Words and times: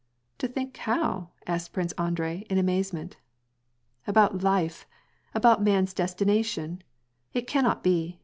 "To 0.39 0.47
think 0.47 0.75
how?" 0.77 1.29
asked 1.45 1.73
Prince 1.73 1.91
Andrei 1.91 2.39
in 2.49 2.57
amazement. 2.57 3.17
'^ 4.03 4.07
About 4.07 4.41
life, 4.41 4.87
about 5.35 5.61
man's 5.63 5.93
destination. 5.93 6.81
It 7.35 7.45
cannot 7.45 7.83
be. 7.83 8.19